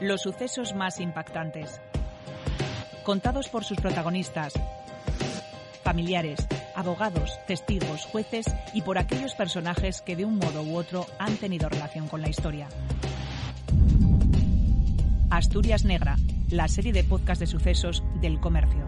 [0.00, 1.80] Los sucesos más impactantes.
[3.02, 4.52] Contados por sus protagonistas,
[5.82, 11.36] familiares, abogados, testigos, jueces y por aquellos personajes que de un modo u otro han
[11.38, 12.68] tenido relación con la historia.
[15.30, 16.16] Asturias Negra,
[16.50, 18.86] la serie de podcast de sucesos del comercio.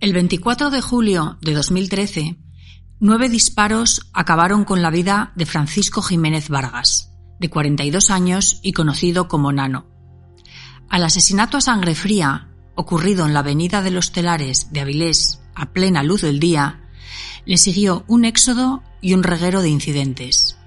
[0.00, 2.36] El 24 de julio de 2013,
[3.00, 9.26] nueve disparos acabaron con la vida de Francisco Jiménez Vargas, de 42 años y conocido
[9.26, 9.86] como Nano.
[10.90, 15.72] Al asesinato a sangre fría, ocurrido en la avenida de los Telares de Avilés a
[15.72, 16.80] plena luz del día,
[17.46, 20.58] le siguió un éxodo y un reguero de incidentes.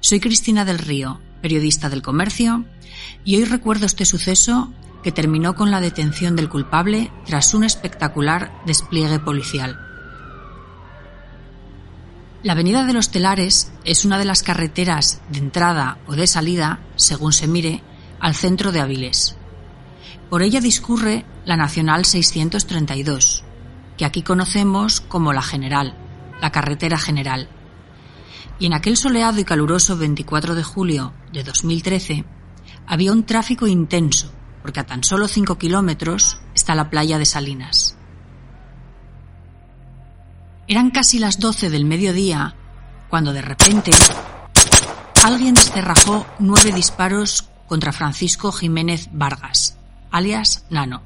[0.00, 2.66] Soy Cristina del Río, periodista del comercio,
[3.24, 8.52] y hoy recuerdo este suceso que terminó con la detención del culpable tras un espectacular
[8.66, 9.89] despliegue policial.
[12.42, 16.80] La Avenida de los Telares es una de las carreteras de entrada o de salida,
[16.96, 17.82] según se mire,
[18.18, 19.36] al centro de Avilés.
[20.30, 23.44] Por ella discurre la Nacional 632,
[23.98, 25.94] que aquí conocemos como la General,
[26.40, 27.50] la carretera general.
[28.58, 32.24] Y en aquel soleado y caluroso 24 de julio de 2013
[32.86, 37.89] había un tráfico intenso porque a tan solo 5 kilómetros está la playa de Salinas.
[40.70, 42.54] Eran casi las 12 del mediodía
[43.08, 43.90] cuando de repente
[45.24, 49.80] alguien descerrajó nueve disparos contra Francisco Jiménez Vargas,
[50.12, 51.02] alias Nano.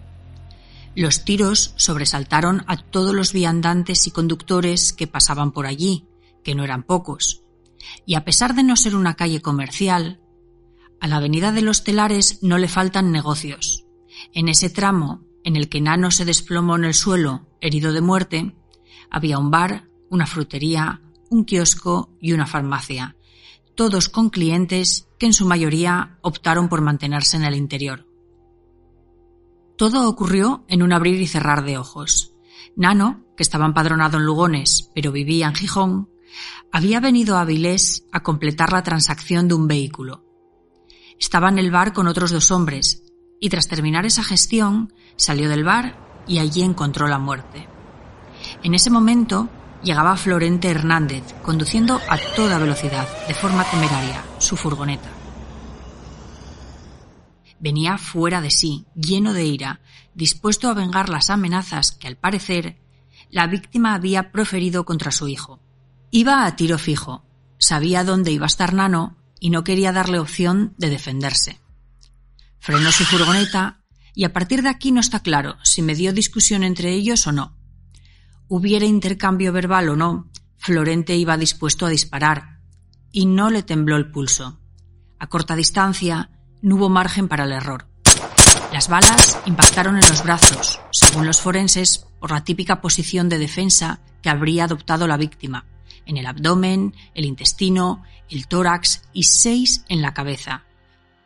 [0.94, 6.04] Los tiros sobresaltaron a todos los viandantes y conductores que pasaban por allí,
[6.44, 7.40] que no eran pocos,
[8.04, 10.20] y a pesar de no ser una calle comercial,
[11.00, 13.86] a la avenida de los telares no le faltan negocios.
[14.34, 18.54] En ese tramo, en el que Nano se desplomó en el suelo, herido de muerte,
[19.14, 23.14] había un bar, una frutería, un kiosco y una farmacia,
[23.76, 28.08] todos con clientes que en su mayoría optaron por mantenerse en el interior.
[29.78, 32.32] Todo ocurrió en un abrir y cerrar de ojos.
[32.74, 36.10] Nano, que estaba empadronado en Lugones, pero vivía en Gijón,
[36.72, 40.24] había venido a Avilés a completar la transacción de un vehículo.
[41.20, 43.04] Estaba en el bar con otros dos hombres
[43.38, 47.68] y tras terminar esa gestión salió del bar y allí encontró la muerte.
[48.64, 49.50] En ese momento
[49.82, 55.10] llegaba Florente Hernández conduciendo a toda velocidad, de forma temeraria, su furgoneta.
[57.60, 59.80] Venía fuera de sí, lleno de ira,
[60.14, 62.80] dispuesto a vengar las amenazas que, al parecer,
[63.30, 65.60] la víctima había proferido contra su hijo.
[66.10, 67.22] Iba a tiro fijo,
[67.58, 71.60] sabía dónde iba a estar Nano y no quería darle opción de defenderse.
[72.60, 73.82] Frenó su furgoneta
[74.14, 77.32] y a partir de aquí no está claro si me dio discusión entre ellos o
[77.32, 77.63] no.
[78.56, 82.60] Hubiera intercambio verbal o no, Florente iba dispuesto a disparar
[83.10, 84.60] y no le tembló el pulso.
[85.18, 86.30] A corta distancia
[86.62, 87.88] no hubo margen para el error.
[88.72, 93.98] Las balas impactaron en los brazos, según los forenses, por la típica posición de defensa
[94.22, 95.64] que habría adoptado la víctima,
[96.06, 100.62] en el abdomen, el intestino, el tórax y seis en la cabeza.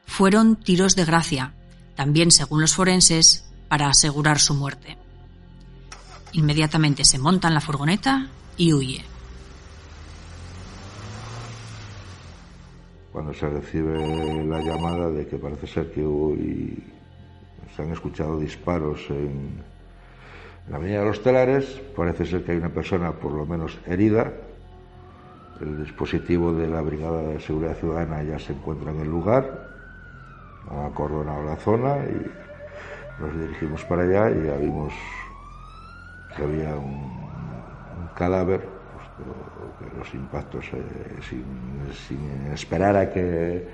[0.06, 1.52] Fueron tiros de gracia,
[1.94, 4.96] también según los forenses, para asegurar su muerte.
[6.32, 9.04] Inmediatamente se monta en la furgoneta y huye.
[13.12, 16.82] Cuando se recibe la llamada de que parece ser que hoy
[17.74, 19.62] se han escuchado disparos en
[20.68, 21.64] la avenida de los Telares,
[21.96, 24.32] parece ser que hay una persona por lo menos herida,
[25.60, 29.68] el dispositivo de la Brigada de Seguridad Ciudadana ya se encuentra en el lugar,
[30.70, 34.92] ha acordonado la zona y nos dirigimos para allá y ya vimos
[36.38, 37.18] que había un,
[38.14, 38.68] cadáver,
[39.18, 40.82] pues, los impactos eh,
[41.28, 43.68] sin, esperar a que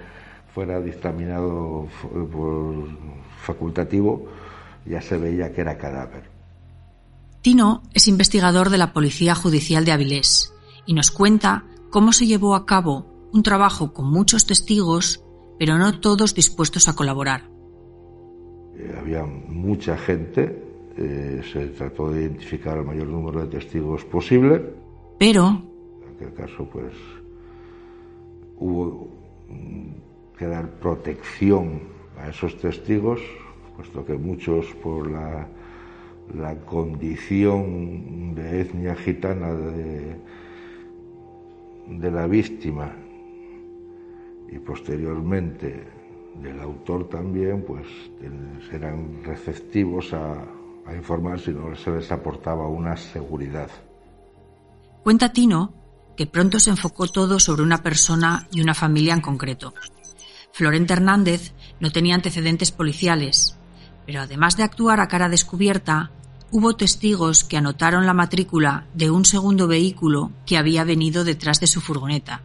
[0.52, 1.86] fuera dictaminado
[2.32, 2.88] por
[3.42, 4.26] facultativo,
[4.86, 6.30] ya se veía que era cadáver.
[7.42, 10.54] Tino es investigador de la Policía Judicial de Avilés
[10.86, 15.22] y nos cuenta cómo se llevó a cabo un trabajo con muchos testigos,
[15.58, 17.50] pero no todos dispuestos a colaborar.
[18.76, 20.63] Eh, había mucha gente,
[20.96, 24.62] eh, se trató de identificar el mayor número de testigos posible.
[25.18, 25.48] Pero...
[25.48, 26.94] En aquel caso, pues,
[28.56, 29.08] hubo
[30.38, 31.80] que dar protección
[32.18, 33.20] a esos testigos,
[33.76, 35.48] puesto que muchos por la,
[36.36, 40.16] la condición de etnia gitana de,
[41.88, 42.92] de la víctima
[44.50, 45.82] y posteriormente
[46.40, 47.86] del autor también, pues
[48.70, 50.44] serán receptivos a,
[50.92, 53.70] informar si no se les aportaba una seguridad.
[55.02, 55.72] Cuenta Tino
[56.16, 59.74] que pronto se enfocó todo sobre una persona y una familia en concreto.
[60.52, 63.56] Florente Hernández no tenía antecedentes policiales,
[64.06, 66.12] pero además de actuar a cara descubierta,
[66.52, 71.66] hubo testigos que anotaron la matrícula de un segundo vehículo que había venido detrás de
[71.66, 72.42] su furgoneta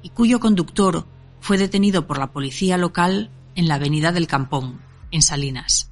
[0.00, 1.06] y cuyo conductor
[1.40, 4.80] fue detenido por la policía local en la avenida del Campón,
[5.10, 5.90] en Salinas.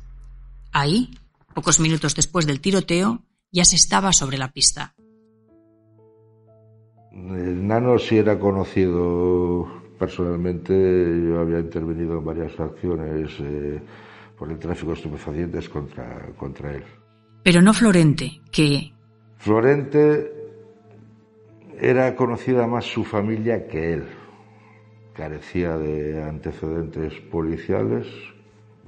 [0.72, 1.10] Ahí,
[1.54, 4.94] pocos minutos después del tiroteo, ya se estaba sobre la pista.
[7.12, 9.66] El nano sí era conocido
[9.98, 13.80] personalmente, yo había intervenido en varias acciones eh,
[14.38, 16.84] por el tráfico de estupefacientes contra, contra él.
[17.42, 18.92] Pero no Florente, que...
[19.36, 20.32] Florente
[21.78, 24.04] era conocida más su familia que él.
[25.14, 28.06] Carecía de antecedentes policiales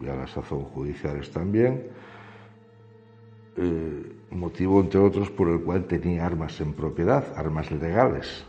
[0.01, 1.89] y a la sazón judiciales también.
[3.57, 8.45] Eh, motivo, entre otros, por el cual tenía armas en propiedad, armas legales.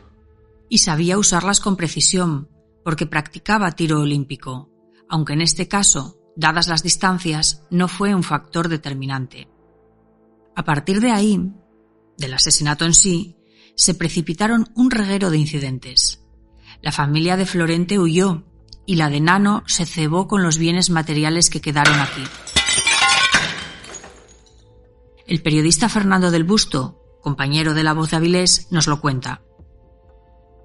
[0.70, 2.50] Y sabía usarlas con precisión,
[2.84, 4.70] porque practicaba tiro olímpico,
[5.10, 9.50] aunque en este caso, dadas las distancias, no fue un factor determinante.
[10.56, 11.52] A partir de ahí,
[12.18, 13.38] del asesinato en sí,
[13.76, 16.24] se precipitaron un reguero de incidentes.
[16.82, 18.44] La familia de Florente huyó
[18.86, 22.24] y la de Nano se cebó con los bienes materiales que quedaron aquí.
[25.26, 29.40] El periodista Fernando del Busto, compañero de La Voz de Avilés, nos lo cuenta.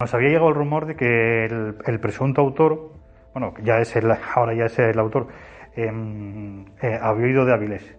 [0.01, 2.93] Nos había llegado el rumor de que el, presunto autor,
[3.33, 5.29] bueno, ya es el, ahora ya es el autor,
[5.77, 7.97] em, eh, había ido de Avilés.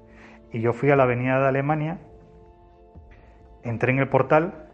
[0.52, 2.00] Y yo fui a la avenida de Alemania,
[3.64, 4.70] entré en el portal,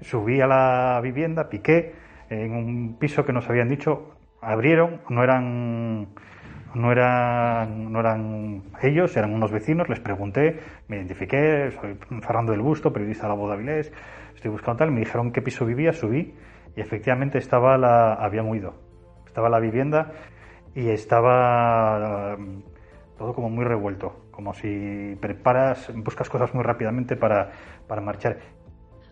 [0.00, 1.94] subí a la vivienda, piqué
[2.28, 6.08] en un piso que nos habían dicho, abrieron, no eran
[6.74, 12.60] no eran, no eran ellos, eran unos vecinos, les pregunté, me identifiqué, soy Fernando del
[12.60, 13.92] Busto, periodista de la Boda Avilés,
[14.34, 16.34] estoy buscando tal, me dijeron qué piso vivía, subí
[16.76, 18.74] y efectivamente estaba la, habían huido,
[19.26, 20.12] estaba la vivienda
[20.74, 22.62] y estaba um,
[23.18, 27.52] todo como muy revuelto, como si preparas, buscas cosas muy rápidamente para,
[27.86, 28.38] para marchar.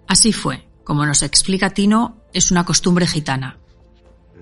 [0.06, 3.58] Así fue, como nos explica Tino, es una costumbre gitana.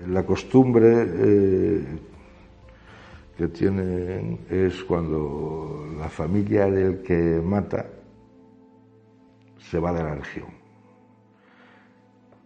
[0.06, 1.84] La costumbre eh,
[3.36, 7.86] que tienen es cuando la familia del que mata
[9.58, 10.48] se va de la región.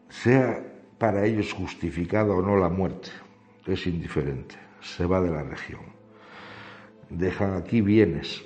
[0.08, 0.66] Sea
[0.98, 3.10] para ellos justificada o no la muerte,
[3.66, 5.80] es indiferente, se va de la región.
[7.08, 8.44] Dejan aquí bienes,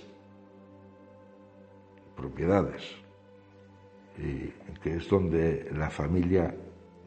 [2.14, 2.82] propiedades,
[4.18, 4.48] y
[4.80, 6.54] que es donde la familia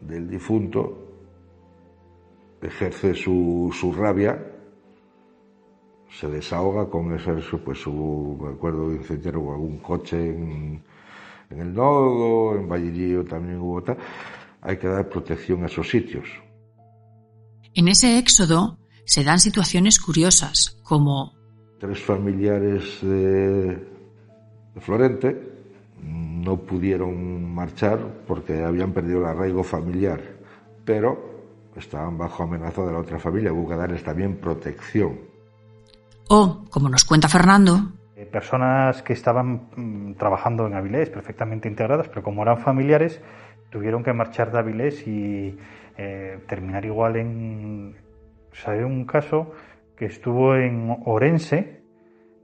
[0.01, 1.03] del difunto
[2.61, 4.56] ejerce su, su rabia
[6.19, 10.83] se desahoga con ese, pues su, me acuerdo de incendiaron algún coche en,
[11.49, 13.97] el nodo, en Vallerío también hubo tal.
[14.61, 16.27] Hay que dar protección a esos sitios.
[17.73, 21.33] En ese éxodo se dan situaciones curiosas, como...
[21.79, 23.75] Tres familiares de,
[24.73, 25.39] de Florente
[26.01, 30.19] no pudieron marchar porque habían perdido el arraigo familiar,
[30.83, 35.26] pero estaban bajo amenaza de la otra familia, hubo que darles también protección.
[36.29, 42.09] O, como nos cuenta Fernando, eh, personas que estaban mm, trabajando en Avilés perfectamente integradas,
[42.09, 43.21] pero como eran familiares,
[43.69, 45.55] tuvieron que marchar de Avilés y
[45.97, 47.95] eh, terminar igual en...
[48.65, 49.51] O un caso
[49.95, 51.83] que estuvo en Orense,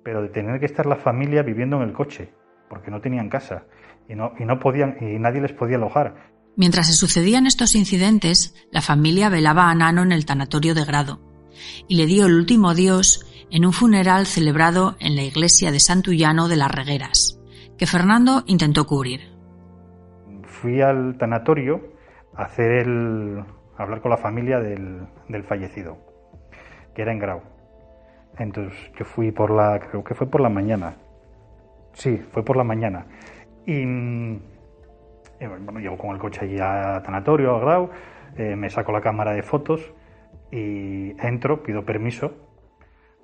[0.04, 2.32] pero de tener que estar la familia viviendo en el coche,
[2.70, 3.66] porque no tenían casa
[4.08, 6.32] y no, y no podían, y nadie les podía alojar.
[6.56, 11.20] Mientras se sucedían estos incidentes, la familia velaba a Nano en el tanatorio de grado
[11.88, 16.48] y le dio el último adiós en un funeral celebrado en la iglesia de Santullano
[16.48, 17.40] de las Regueras,
[17.78, 19.22] que Fernando intentó cubrir.
[20.46, 21.80] Fui al tanatorio
[22.36, 23.44] a hacer el,
[23.78, 25.08] hablar con la familia del,
[25.44, 26.00] fallecido,
[26.96, 27.44] que era en Grau.
[28.40, 30.96] Entonces yo fui por la, creo que fue por la mañana.
[31.94, 33.06] Sí, fue por la mañana.
[33.68, 37.90] Y, bueno, llego con el coche allí a tanatorio, a Grau,
[38.36, 39.94] eh, me saco la cámara de fotos
[40.52, 42.43] y entro, pido permiso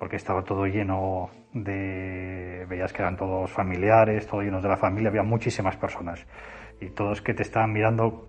[0.00, 5.10] porque estaba todo lleno de, veías que eran todos familiares, todos llenos de la familia,
[5.10, 6.26] había muchísimas personas
[6.80, 8.26] y todos que te estaban mirando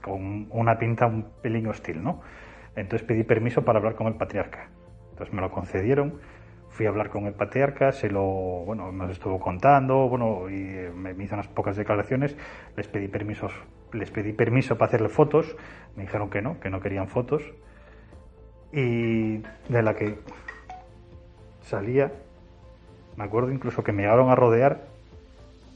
[0.00, 2.20] con una pinta un pelín hostil, ¿no?
[2.76, 4.70] Entonces pedí permiso para hablar con el patriarca.
[5.10, 6.20] Entonces me lo concedieron,
[6.68, 10.92] fui a hablar con el patriarca, se lo, bueno, nos estuvo contando, bueno, y eh,
[10.94, 12.36] me hizo unas pocas declaraciones,
[12.76, 13.52] les pedí permisos,
[13.92, 15.56] les pedí permiso para hacerle fotos,
[15.96, 17.42] me dijeron que no, que no querían fotos,
[18.72, 20.16] y de la que
[21.64, 22.12] salía,
[23.16, 24.86] me acuerdo incluso que me llegaron a rodear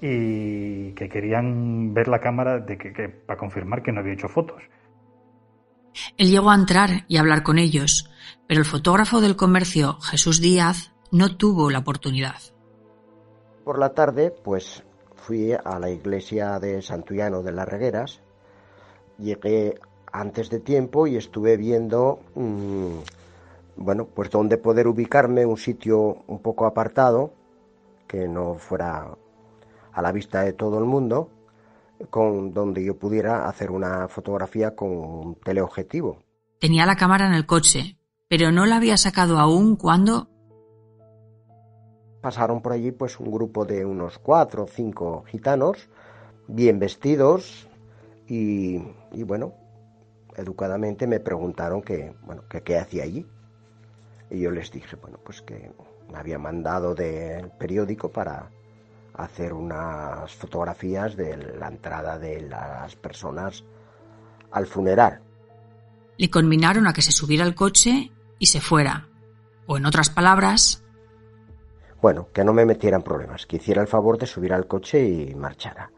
[0.00, 4.62] y que querían ver la cámara de que, para confirmar que no había hecho fotos.
[6.18, 8.10] Él llegó a entrar y hablar con ellos,
[8.46, 12.36] pero el fotógrafo del comercio, Jesús Díaz, no tuvo la oportunidad.
[13.64, 18.20] Por la tarde, pues fui a la iglesia de Santullano de las Regueras.
[19.18, 19.80] Llegué
[20.12, 22.98] antes de tiempo y estuve viendo, mm,
[23.76, 27.32] bueno, pues dónde poder ubicarme, un sitio un poco apartado,
[28.06, 29.16] que no fuera
[29.92, 31.30] a la vista de todo el mundo,
[32.10, 36.18] con donde yo pudiera hacer una fotografía con un teleobjetivo.
[36.58, 40.28] Tenía la cámara en el coche, pero no la había sacado aún cuando
[42.20, 45.88] pasaron por allí pues un grupo de unos cuatro o cinco gitanos
[46.48, 47.68] bien vestidos
[48.26, 49.52] y, y bueno
[50.36, 53.26] educadamente me preguntaron que, bueno, que qué hacía allí.
[54.30, 55.72] Y yo les dije, bueno, pues que
[56.10, 58.50] me había mandado del periódico para
[59.14, 63.64] hacer unas fotografías de la entrada de las personas
[64.50, 65.20] al funeral.
[66.18, 69.08] Le conminaron a que se subiera al coche y se fuera.
[69.66, 70.82] O en otras palabras...
[72.02, 75.34] Bueno, que no me metieran problemas, que hiciera el favor de subir al coche y
[75.34, 75.90] marchara.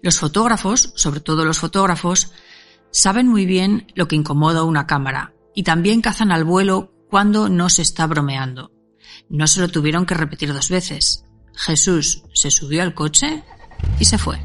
[0.00, 2.32] Los fotógrafos, sobre todo los fotógrafos,
[2.92, 7.68] Saben muy bien lo que incomoda una cámara y también cazan al vuelo cuando no
[7.68, 8.72] se está bromeando.
[9.28, 11.24] No se lo tuvieron que repetir dos veces.
[11.54, 13.42] Jesús se subió al coche
[13.98, 14.40] y se fue.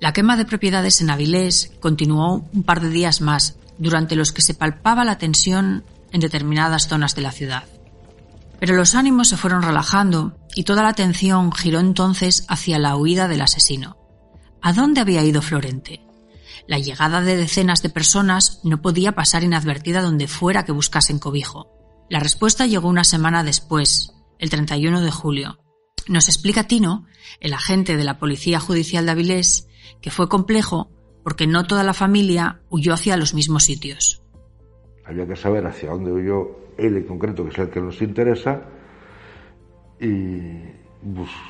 [0.00, 4.42] La quema de propiedades en Avilés continuó un par de días más, durante los que
[4.42, 7.64] se palpaba la tensión en determinadas zonas de la ciudad.
[8.58, 13.28] Pero los ánimos se fueron relajando y toda la atención giró entonces hacia la huida
[13.28, 13.96] del asesino.
[14.60, 16.04] ¿A dónde había ido Florente?
[16.66, 21.70] La llegada de decenas de personas no podía pasar inadvertida donde fuera que buscasen cobijo.
[22.08, 25.58] La respuesta llegó una semana después, el 31 de julio.
[26.08, 27.06] Nos explica Tino,
[27.40, 29.68] el agente de la Policía Judicial de Avilés,
[30.00, 30.90] que fue complejo
[31.22, 34.22] porque no toda la familia huyó hacia los mismos sitios.
[35.04, 38.62] Había que saber hacia dónde huyó él en concreto, que es el que nos interesa,
[40.00, 40.72] y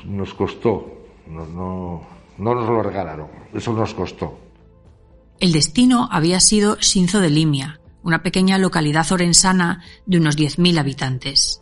[0.05, 1.07] nos costó.
[1.27, 2.01] No
[2.37, 4.37] nos lo regalaron, eso nos costó.
[5.43, 11.61] El destino había sido Sinzo de Limia, una pequeña localidad orensana de unos 10.000 habitantes.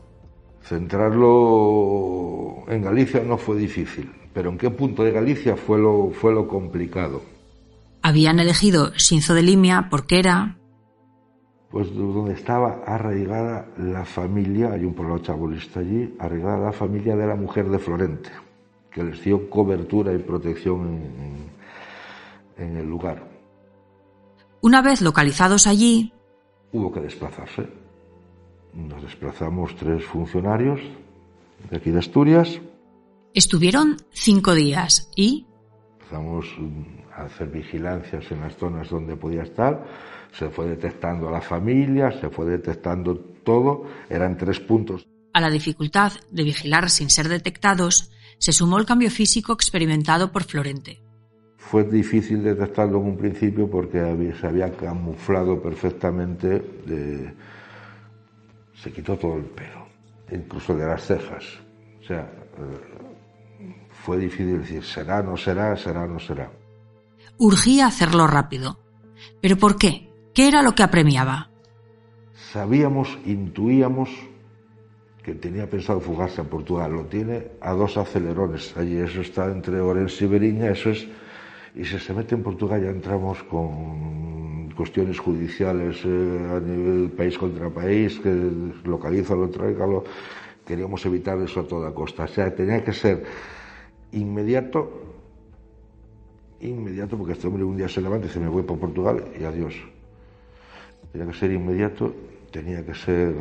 [0.62, 6.32] Centrarlo en Galicia no fue difícil, pero en qué punto de Galicia fue lo, fue
[6.32, 7.24] lo complicado.
[8.04, 10.60] Habían elegido Sinzo de Limia porque era...
[11.72, 17.26] Pues donde estaba arraigada la familia, hay un pueblo chabolista allí, arraigada la familia de
[17.26, 18.30] la mujer de Florente
[18.92, 21.00] que les dio cobertura y protección
[22.60, 23.31] en, el lugar.
[24.62, 26.14] Una vez localizados allí,
[26.72, 27.68] hubo que desplazarse.
[28.74, 30.80] Nos desplazamos tres funcionarios
[31.70, 32.62] de aquí de Asturias.
[33.34, 35.48] Estuvieron cinco días y...
[36.00, 36.46] Empezamos
[37.16, 39.84] a hacer vigilancias en las zonas donde podía estar.
[40.38, 43.86] Se fue detectando a la familia, se fue detectando todo.
[44.10, 45.08] Eran tres puntos.
[45.34, 50.44] A la dificultad de vigilar sin ser detectados, se sumó el cambio físico experimentado por
[50.44, 51.02] Florente.
[51.70, 56.62] Fue difícil detectarlo en un principio porque se había camuflado perfectamente,
[58.74, 59.88] se quitó todo el pelo,
[60.32, 61.46] incluso de las cejas.
[62.02, 63.68] O sea, eh,
[64.04, 66.52] fue difícil decir, será, no será, será, no será.
[67.38, 68.80] Urgía hacerlo rápido.
[69.40, 70.10] ¿Pero por qué?
[70.34, 71.52] ¿Qué era lo que apremiaba?
[72.52, 74.10] Sabíamos, intuíamos
[75.24, 79.80] que tenía pensado fugarse a Portugal, lo tiene a dos acelerones allí, eso está entre
[79.80, 81.08] Orense y Beriña, eso es,
[81.76, 87.38] y si se mete en Portugal ya entramos con cuestiones judiciales eh, a nivel país
[87.38, 88.34] contra país, que
[88.84, 90.04] localízalo, tráigalo,
[90.66, 93.24] queríamos evitar eso a toda costa, o sea, tenía que ser
[94.12, 94.92] inmediato,
[96.60, 99.44] inmediato, porque este hombre un día se levanta y dice, me voy para Portugal y
[99.44, 99.76] adiós.
[101.12, 102.14] Tenía que ser inmediato,
[102.52, 103.36] tenía que ser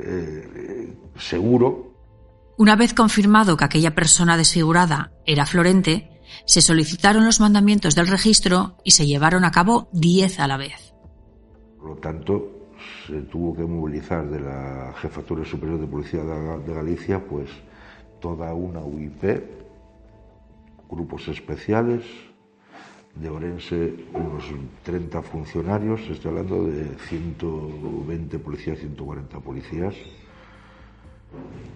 [0.00, 1.92] eh, seguro.
[2.56, 6.11] Una vez confirmado que aquella persona desfigurada era Florente,
[6.44, 10.94] se solicitaron los mandamientos del registro y se llevaron a cabo diez a la vez.
[11.78, 12.70] Por lo tanto,
[13.06, 17.48] se tuvo que movilizar de la Jefatura Superior de Policía de Galicia, pues
[18.20, 19.22] toda una UIP,
[20.88, 22.02] grupos especiales,
[23.14, 24.44] de Orense unos
[24.84, 29.94] 30 funcionarios, estoy hablando de 120 policías, 140 policías,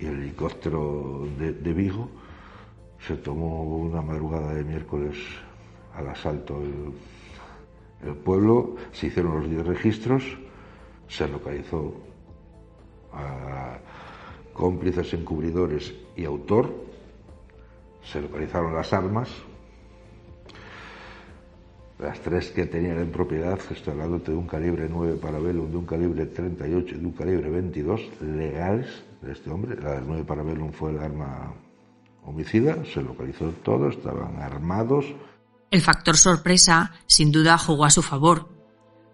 [0.00, 2.10] y el helicóptero de, Vigo
[3.00, 5.16] se tomó una madrugada de miércoles
[5.94, 10.22] al asalto el, pueblo, se hicieron los 10 registros,
[11.08, 11.94] se localizó
[13.12, 13.78] a,
[14.56, 16.72] cómplices encubridores y autor.
[18.02, 19.28] Se localizaron las armas,
[21.98, 25.76] las tres que tenían en propiedad, estoy hablando de un calibre 9 para Bellum, de
[25.76, 29.80] un calibre 38 y de un calibre 22 legales de este hombre.
[29.80, 31.52] La del 9 para Bellum fue el arma
[32.26, 35.06] homicida, se localizó todo, estaban armados.
[35.71, 38.49] El factor sorpresa sin duda jugó a su favor.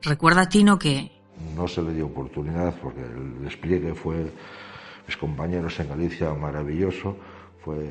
[0.02, 1.12] Recuerda Tino que...
[1.54, 4.32] No se le dio oportunidad porque el despliegue fue,
[5.06, 7.16] mis compañeros en Galicia, maravilloso,
[7.64, 7.90] fue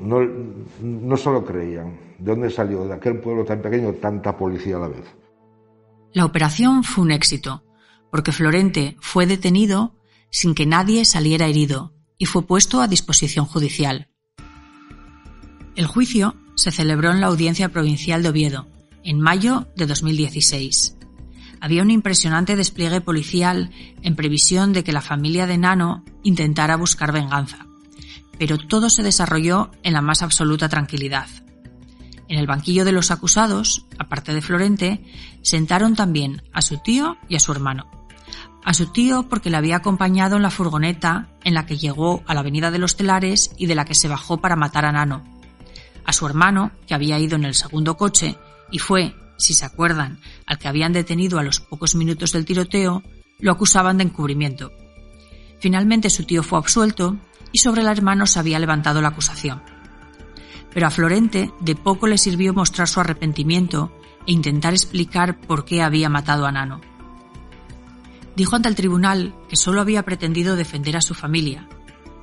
[0.00, 0.20] no,
[0.80, 1.98] no solo creían.
[2.18, 5.04] ¿De dónde salió de aquel pueblo tan pequeño tanta policía a la vez?
[6.12, 7.64] La operación fue un éxito,
[8.10, 9.94] porque Florente fue detenido
[10.30, 14.08] sin que nadie saliera herido y fue puesto a disposición judicial.
[15.76, 18.66] El juicio se celebró en la Audiencia Provincial de Oviedo,
[19.04, 20.96] en mayo de 2016.
[21.60, 23.70] Había un impresionante despliegue policial
[24.02, 27.68] en previsión de que la familia de Nano intentara buscar venganza
[28.38, 31.26] pero todo se desarrolló en la más absoluta tranquilidad.
[32.28, 35.04] En el banquillo de los acusados, aparte de Florente,
[35.42, 37.90] sentaron también a su tío y a su hermano.
[38.68, 42.34] A su tío porque le había acompañado en la furgoneta en la que llegó a
[42.34, 45.24] la avenida de los Telares y de la que se bajó para matar a Nano.
[46.04, 48.36] A su hermano, que había ido en el segundo coche
[48.70, 53.02] y fue, si se acuerdan, al que habían detenido a los pocos minutos del tiroteo,
[53.38, 54.70] lo acusaban de encubrimiento.
[55.60, 57.16] Finalmente su tío fue absuelto
[57.52, 59.62] y sobre el hermano se había levantado la acusación.
[60.74, 65.80] Pero a Florente de poco le sirvió mostrar su arrepentimiento e intentar explicar por qué
[65.80, 66.82] había matado a Nano.
[68.38, 71.68] Dijo ante el tribunal que solo había pretendido defender a su familia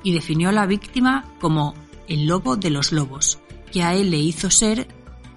[0.02, 1.74] y definió a la víctima como
[2.08, 3.38] el lobo de los lobos,
[3.70, 4.88] que a él le hizo ser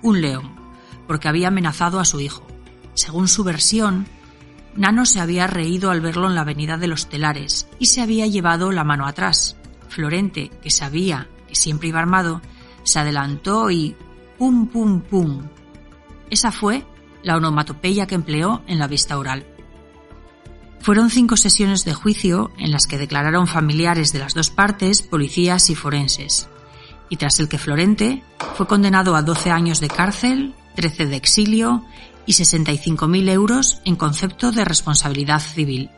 [0.02, 0.56] un león,
[1.06, 2.48] porque había amenazado a su hijo.
[2.94, 4.08] Según su versión,
[4.74, 8.26] Nano se había reído al verlo en la avenida de los telares y se había
[8.28, 9.58] llevado la mano atrás,
[9.90, 12.42] Florente, que sabía que siempre iba armado,
[12.84, 13.98] se adelantó y
[14.38, 15.44] pum, pum, pum.
[16.30, 16.86] Esa fue
[17.22, 19.46] la onomatopeya que empleó en la vista oral.
[20.82, 25.70] Fueron cinco sesiones de juicio en las que declararon familiares de las dos partes, policías
[25.70, 26.50] y forenses,
[27.10, 28.24] y tras el que Florente
[28.56, 31.86] fue condenado a 12 años de cárcel, 13 de exilio
[32.26, 35.90] y 65.000 euros en concepto de responsabilidad civil.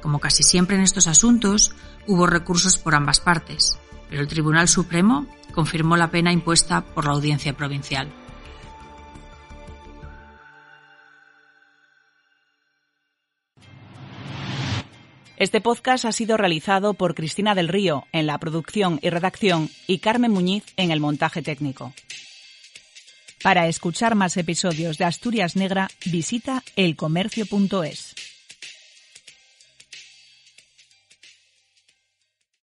[0.00, 1.74] Como casi siempre en estos asuntos,
[2.06, 7.12] hubo recursos por ambas partes, pero el Tribunal Supremo confirmó la pena impuesta por la
[7.12, 8.12] Audiencia Provincial.
[15.40, 20.00] Este podcast ha sido realizado por Cristina del Río en la producción y redacción y
[20.00, 21.94] Carmen Muñiz en el montaje técnico.
[23.42, 28.14] Para escuchar más episodios de Asturias Negra, visita elcomercio.es.